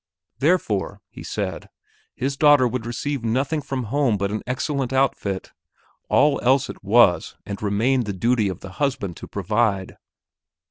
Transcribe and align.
Therefore, 0.39 0.99
he 1.11 1.21
said, 1.21 1.69
his 2.15 2.35
daughter 2.35 2.67
would 2.67 2.87
receive 2.87 3.23
nothing 3.23 3.61
from 3.61 3.83
home 3.83 4.17
but 4.17 4.31
an 4.31 4.41
excellent 4.47 4.91
outfit; 4.91 5.51
all 6.09 6.41
else 6.41 6.71
it 6.71 6.83
was 6.83 7.35
and 7.45 7.61
remained 7.61 8.05
the 8.07 8.11
duty 8.13 8.49
of 8.49 8.61
the 8.61 8.71
husband 8.81 9.15
to 9.17 9.27
provide. 9.27 9.97